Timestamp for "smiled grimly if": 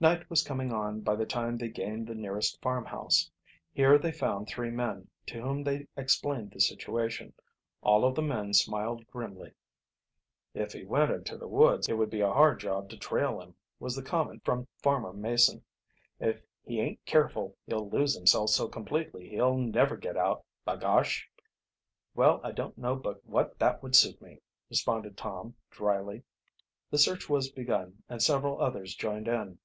8.54-10.72